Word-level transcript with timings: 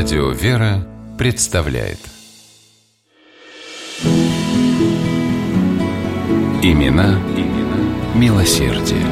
Радио 0.00 0.30
«Вера» 0.30 0.86
представляет 1.18 1.98
Имена, 6.62 7.20
имена 7.36 8.14
милосердие. 8.14 9.04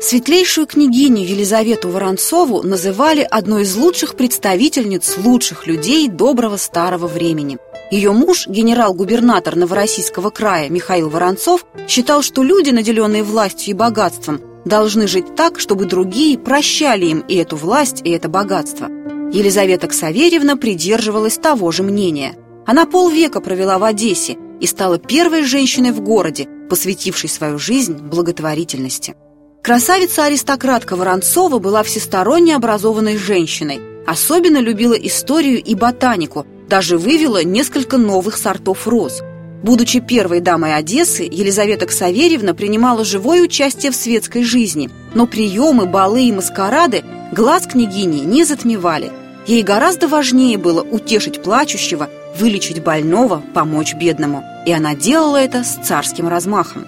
Светлейшую 0.00 0.66
княгиню 0.66 1.22
Елизавету 1.22 1.90
Воронцову 1.90 2.64
называли 2.64 3.22
одной 3.22 3.62
из 3.62 3.76
лучших 3.76 4.16
представительниц 4.16 5.18
лучших 5.18 5.68
людей 5.68 6.08
доброго 6.08 6.56
старого 6.56 7.06
времени. 7.06 7.58
Ее 7.92 8.10
муж, 8.10 8.48
генерал-губернатор 8.48 9.54
Новороссийского 9.54 10.30
края 10.30 10.70
Михаил 10.70 11.08
Воронцов, 11.08 11.64
считал, 11.86 12.22
что 12.22 12.42
люди, 12.42 12.70
наделенные 12.70 13.22
властью 13.22 13.70
и 13.70 13.78
богатством, 13.78 14.40
должны 14.66 15.06
жить 15.06 15.34
так, 15.34 15.58
чтобы 15.58 15.86
другие 15.86 16.38
прощали 16.38 17.06
им 17.06 17.20
и 17.20 17.36
эту 17.36 17.56
власть, 17.56 18.02
и 18.04 18.10
это 18.10 18.28
богатство. 18.28 18.88
Елизавета 19.32 19.86
Ксаверьевна 19.86 20.56
придерживалась 20.56 21.38
того 21.38 21.70
же 21.70 21.82
мнения. 21.82 22.34
Она 22.66 22.84
полвека 22.84 23.40
провела 23.40 23.78
в 23.78 23.84
Одессе 23.84 24.36
и 24.60 24.66
стала 24.66 24.98
первой 24.98 25.44
женщиной 25.44 25.92
в 25.92 26.00
городе, 26.00 26.48
посвятившей 26.68 27.30
свою 27.30 27.58
жизнь 27.58 27.94
благотворительности. 27.94 29.14
Красавица-аристократка 29.62 30.96
Воронцова 30.96 31.58
была 31.58 31.82
всесторонне 31.82 32.54
образованной 32.54 33.16
женщиной, 33.16 33.80
особенно 34.06 34.58
любила 34.58 34.94
историю 34.94 35.62
и 35.62 35.74
ботанику, 35.74 36.46
даже 36.68 36.98
вывела 36.98 37.42
несколько 37.44 37.98
новых 37.98 38.36
сортов 38.36 38.86
роз. 38.86 39.22
Будучи 39.62 40.00
первой 40.00 40.40
дамой 40.40 40.74
Одессы, 40.74 41.22
Елизавета 41.22 41.86
Ксаверьевна 41.86 42.54
принимала 42.54 43.04
живое 43.04 43.42
участие 43.42 43.90
в 43.90 43.96
светской 43.96 44.42
жизни, 44.42 44.90
но 45.14 45.26
приемы, 45.26 45.86
балы 45.86 46.24
и 46.24 46.32
маскарады 46.32 47.04
глаз 47.32 47.66
княгини 47.66 48.20
не 48.20 48.44
затмевали. 48.44 49.10
Ей 49.46 49.62
гораздо 49.62 50.08
важнее 50.08 50.58
было 50.58 50.82
утешить 50.82 51.42
плачущего, 51.42 52.10
вылечить 52.38 52.82
больного, 52.82 53.42
помочь 53.54 53.94
бедному. 53.94 54.44
И 54.66 54.72
она 54.72 54.94
делала 54.94 55.36
это 55.36 55.64
с 55.64 55.78
царским 55.86 56.28
размахом. 56.28 56.86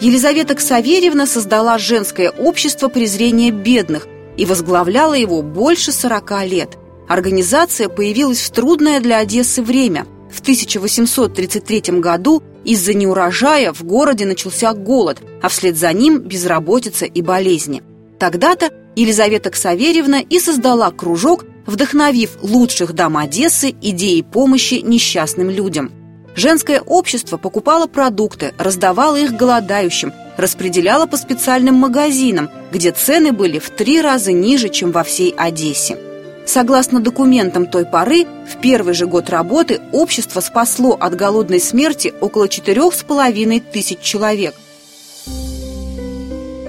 Елизавета 0.00 0.54
Ксаверьевна 0.54 1.26
создала 1.26 1.78
женское 1.78 2.30
общество 2.30 2.88
презрения 2.88 3.50
бедных 3.50 4.06
и 4.36 4.46
возглавляла 4.46 5.14
его 5.14 5.42
больше 5.42 5.92
40 5.92 6.46
лет. 6.46 6.78
Организация 7.08 7.88
появилась 7.88 8.40
в 8.40 8.50
трудное 8.50 9.00
для 9.00 9.18
Одессы 9.18 9.62
время. 9.62 10.06
В 10.30 10.40
1833 10.40 12.00
году 12.00 12.42
из-за 12.64 12.94
неурожая 12.94 13.72
в 13.72 13.82
городе 13.84 14.26
начался 14.26 14.74
голод, 14.74 15.18
а 15.42 15.48
вслед 15.48 15.76
за 15.76 15.92
ним 15.92 16.18
безработица 16.18 17.06
и 17.06 17.22
болезни. 17.22 17.82
Тогда-то 18.18 18.70
Елизавета 18.96 19.50
Ксаверьевна 19.50 20.20
и 20.20 20.38
создала 20.38 20.90
кружок, 20.90 21.44
вдохновив 21.66 22.38
лучших 22.42 22.94
дам 22.94 23.16
Одессы 23.16 23.74
идеей 23.80 24.22
помощи 24.22 24.74
несчастным 24.74 25.50
людям– 25.50 25.92
Женское 26.38 26.80
общество 26.80 27.36
покупало 27.36 27.88
продукты, 27.88 28.54
раздавало 28.58 29.16
их 29.16 29.32
голодающим, 29.32 30.12
распределяло 30.36 31.06
по 31.06 31.16
специальным 31.16 31.74
магазинам, 31.74 32.48
где 32.70 32.92
цены 32.92 33.32
были 33.32 33.58
в 33.58 33.70
три 33.70 34.00
раза 34.00 34.30
ниже, 34.30 34.68
чем 34.68 34.92
во 34.92 35.02
всей 35.02 35.34
Одессе. 35.36 35.98
Согласно 36.48 37.00
документам 37.00 37.66
той 37.66 37.84
поры, 37.84 38.24
в 38.24 38.58
первый 38.62 38.94
же 38.94 39.04
год 39.04 39.28
работы 39.28 39.82
общество 39.92 40.40
спасло 40.40 40.96
от 40.98 41.14
голодной 41.14 41.60
смерти 41.60 42.14
около 42.22 42.48
четырех 42.48 42.94
с 42.94 43.02
половиной 43.02 43.60
тысяч 43.60 43.98
человек. 44.00 44.54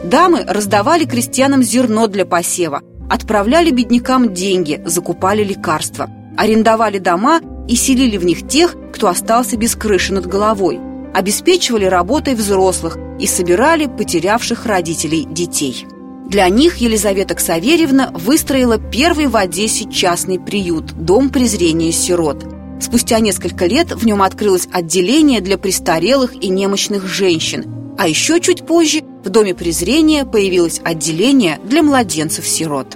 Дамы 0.03 0.43
раздавали 0.45 1.05
крестьянам 1.05 1.63
зерно 1.63 2.07
для 2.07 2.25
посева, 2.25 2.81
отправляли 3.09 3.71
беднякам 3.71 4.33
деньги, 4.33 4.81
закупали 4.83 5.45
лекарства, 5.45 6.09
арендовали 6.35 6.99
дома 6.99 7.39
и 7.69 7.77
селили 7.77 8.17
в 8.17 8.25
них 8.25 8.49
тех, 8.49 8.75
кто 8.91 9.07
остался 9.07 9.55
без 9.55 9.77
крыши 9.77 10.13
над 10.13 10.25
головой, 10.25 10.77
обеспечивали 11.13 11.85
работой 11.85 12.35
взрослых 12.35 12.97
и 13.17 13.25
собирали 13.25 13.85
потерявших 13.85 14.65
родителей 14.65 15.23
детей. 15.23 15.87
Для 16.29 16.47
них 16.47 16.77
Елизавета 16.77 17.33
Ксаверьевна 17.33 18.11
выстроила 18.13 18.77
первый 18.77 19.25
в 19.25 19.35
Одессе 19.35 19.89
частный 19.91 20.39
приют– 20.39 20.91
Дом 20.93 21.31
презрения 21.31 21.91
сирот. 21.91 22.45
Спустя 22.79 23.19
несколько 23.19 23.65
лет 23.65 23.91
в 23.93 24.05
нем 24.05 24.21
открылось 24.21 24.67
отделение 24.71 25.41
для 25.41 25.57
престарелых 25.57 26.35
и 26.35 26.49
немощных 26.49 27.07
женщин, 27.07 27.95
а 27.97 28.07
еще 28.07 28.39
чуть 28.41 28.63
позже 28.67 29.01
в 29.23 29.29
Доме 29.29 29.55
презрения 29.55 30.23
появилось 30.23 30.81
отделение 30.83 31.59
для 31.63 31.81
младенцев-сирот. 31.81 32.95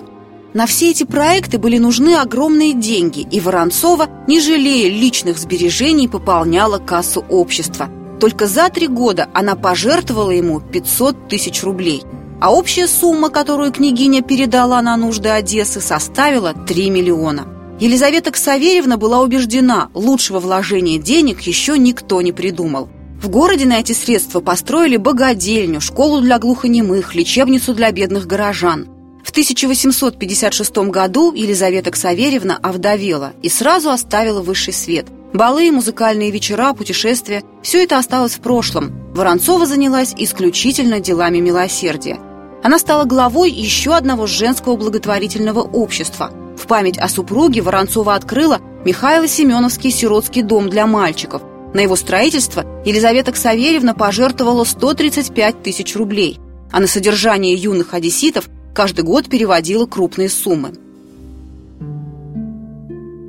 На 0.54 0.68
все 0.68 0.92
эти 0.92 1.04
проекты 1.04 1.58
были 1.58 1.80
нужны 1.80 2.18
огромные 2.18 2.76
деньги, 2.76 3.22
и 3.32 3.40
Воронцова, 3.40 4.10
не 4.28 4.40
жалея 4.42 4.92
личных 4.92 5.40
сбережений, 5.40 6.08
пополняла 6.08 6.78
кассу 6.78 7.26
общества. 7.32 7.90
Только 8.20 8.46
за 8.46 8.70
три 8.70 8.88
года 8.88 9.28
она 9.34 9.56
пожертвовала 9.56 10.30
ему 10.30 10.60
500 10.60 11.28
тысяч 11.30 11.64
рублей. 11.64 12.04
А 12.44 12.52
общая 12.52 12.88
сумма, 12.88 13.30
которую 13.30 13.72
княгиня 13.72 14.22
передала 14.22 14.82
на 14.82 14.98
нужды 14.98 15.30
Одессы, 15.30 15.80
составила 15.80 16.54
3 16.54 16.90
миллиона. 16.90 17.48
Елизавета 17.80 18.32
Ксаверьевна 18.32 18.98
была 18.98 19.22
убеждена, 19.22 19.88
лучшего 19.94 20.42
вложения 20.42 20.98
денег 20.98 21.40
еще 21.44 21.78
никто 21.80 22.22
не 22.22 22.34
придумал. 22.34 22.90
В 23.22 23.30
городе 23.30 23.66
на 23.66 23.80
эти 23.80 23.94
средства 23.94 24.42
построили 24.42 24.98
богадельню, 24.98 25.80
школу 25.80 26.20
для 26.20 26.38
глухонемых, 26.38 27.16
лечебницу 27.16 27.74
для 27.74 27.92
бедных 27.92 28.28
горожан. 28.28 28.90
В 29.24 29.32
1856 29.32 30.76
году 30.90 31.32
Елизавета 31.32 31.92
Ксаверьевна 31.92 32.60
овдовела 32.62 33.32
и 33.42 33.48
сразу 33.48 33.90
оставила 33.90 34.42
высший 34.42 34.74
свет. 34.74 35.06
Балы, 35.34 35.72
музыкальные 35.72 36.30
вечера, 36.30 36.74
путешествия– 36.74 37.42
все 37.64 37.86
это 37.86 37.98
осталось 37.98 38.34
в 38.34 38.42
прошлом. 38.42 39.14
Воронцова 39.16 39.66
занялась 39.66 40.14
исключительно 40.18 41.00
делами 41.00 41.38
милосердия. 41.38 42.20
Она 42.64 42.80
стала 42.80 43.04
главой 43.04 43.52
еще 43.52 43.94
одного 43.94 44.26
женского 44.26 44.78
благотворительного 44.78 45.60
общества. 45.60 46.32
В 46.58 46.66
память 46.66 46.98
о 46.98 47.10
супруге 47.10 47.62
Воронцова 47.62 48.16
открыла 48.16 48.62
Михайло-Семеновский 48.86 49.92
сиротский 49.92 50.44
дом 50.44 50.70
для 50.70 50.88
мальчиков. 50.88 51.42
На 51.74 51.82
его 51.82 51.98
строительство 51.98 52.66
Елизавета 52.86 53.34
Ксаверьевна 53.34 53.94
пожертвовала 53.94 54.64
135 54.64 55.62
тысяч 55.62 55.94
рублей, 55.98 56.40
а 56.72 56.80
на 56.80 56.88
содержание 56.88 57.54
юных 57.54 57.94
одесситов 57.94 58.50
каждый 58.74 59.04
год 59.04 59.28
переводила 59.28 59.86
крупные 59.86 60.30
суммы. 60.30 60.72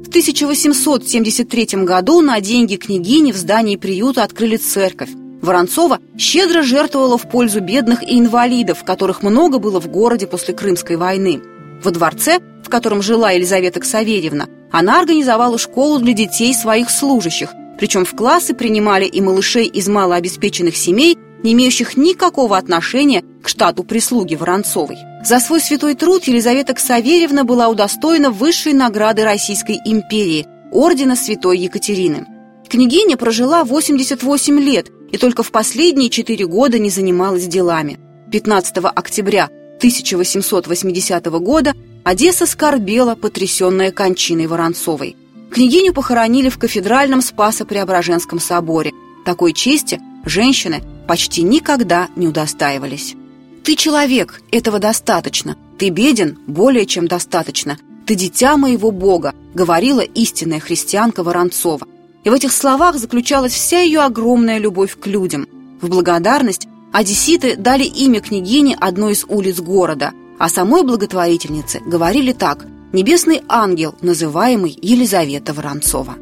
В 0.05 0.09
1873 0.15 1.83
году 1.83 2.21
на 2.21 2.41
деньги 2.41 2.77
княгини 2.77 3.33
в 3.33 3.37
здании 3.37 3.75
приюта 3.75 4.22
открыли 4.22 4.59
церковь. 4.59 5.11
Воронцова 5.44 5.99
щедро 6.19 6.62
жертвовала 6.62 7.19
в 7.19 7.28
пользу 7.28 7.60
бедных 7.60 8.03
и 8.03 8.19
инвалидов, 8.19 8.84
которых 8.84 9.22
много 9.22 9.59
было 9.59 9.81
в 9.81 9.88
городе 9.88 10.27
после 10.27 10.55
Крымской 10.55 10.97
войны. 10.97 11.41
Во 11.82 11.91
дворце, 11.91 12.41
в 12.65 12.69
котором 12.69 13.03
жила 13.03 13.31
Елизавета 13.31 13.81
Ксаверьевна, 13.81 14.47
она 14.72 14.99
организовала 14.99 15.59
школу 15.59 15.99
для 15.99 16.12
детей 16.12 16.54
своих 16.54 16.91
служащих, 16.91 17.50
причем 17.78 18.04
в 18.04 18.15
классы 18.16 18.54
принимали 18.54 19.04
и 19.04 19.21
малышей 19.21 19.66
из 19.66 19.88
малообеспеченных 19.88 20.77
семей, 20.77 21.19
не 21.43 21.53
имеющих 21.53 21.97
никакого 21.97 22.56
отношения 22.56 23.22
к 23.43 23.49
штату 23.49 23.84
прислуги 23.84 24.34
Воронцовой. 24.34 24.97
За 25.25 25.41
свой 25.41 25.60
святой 25.60 25.94
труд 25.94 26.25
Елизавета 26.25 26.72
Ксаверьевна 26.72 27.44
была 27.44 27.69
удостоена 27.69 28.31
высшей 28.31 28.72
награды 28.72 29.25
Российской 29.25 29.78
империи– 29.84 30.47
Ордена 30.72 31.15
Святой 31.15 31.59
Екатерины. 31.59 32.27
Княгиня 32.69 33.16
прожила 33.16 33.62
88 33.65 34.59
лет 34.59 34.88
и 35.10 35.19
только 35.19 35.42
в 35.42 35.53
последние 35.53 36.10
четыре 36.10 36.47
года 36.47 36.78
не 36.78 36.91
занималась 36.91 37.47
делами. 37.47 37.98
15 38.30 38.78
октября 38.78 39.45
1880 39.78 41.24
года 41.41 41.74
Одесса 42.04 42.47
скорбела, 42.47 43.15
потрясенная 43.15 43.91
кончиной 43.91 44.47
Воронцовой. 44.47 45.16
Княгиню 45.51 45.95
похоронили 45.95 46.48
в 46.48 46.59
кафедральном 46.59 47.22
Спасо-Преображенском 47.22 48.41
соборе. 48.41 48.92
Такой 49.24 49.53
чести 49.53 50.01
женщины 50.24 50.83
почти 51.07 51.42
никогда 51.42 52.09
не 52.16 52.28
удостаивались. 52.28 53.15
Ты 53.62 53.77
человек, 53.77 54.42
этого 54.53 54.78
достаточно. 54.78 55.57
Ты 55.78 55.89
беден, 55.89 56.39
более 56.47 56.84
чем 56.84 57.09
достаточно. 57.09 57.78
Ты 58.07 58.15
дитя 58.15 58.57
моего 58.59 58.91
Бога, 58.91 59.33
говорила 59.54 60.00
истинная 60.00 60.60
христианка 60.60 61.22
Воронцова. 61.22 61.86
И 62.24 62.30
в 62.30 62.32
этих 62.32 62.53
словах 62.53 62.97
заключалась 62.97 63.53
вся 63.53 63.80
ее 63.80 64.00
огромная 64.00 64.59
любовь 64.59 64.98
к 64.98 65.06
людям. 65.06 65.47
В 65.80 65.88
благодарность 65.88 66.66
одесситы 66.92 67.56
дали 67.56 67.84
имя 67.84 68.21
княгине 68.21 68.76
одной 68.80 69.12
из 69.12 69.24
улиц 69.28 69.60
города, 69.60 70.12
а 70.38 70.48
самой 70.48 70.82
благотворительнице 70.82 71.80
говорили 71.80 72.32
так 72.32 72.65
«Небесный 72.92 73.42
ангел, 73.48 73.94
называемый 74.00 74.78
Елизавета 74.80 75.53
Воронцова». 75.53 76.15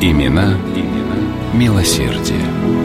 Имена, 0.00 0.56
имена 0.76 1.16
милосердие. 1.54 2.77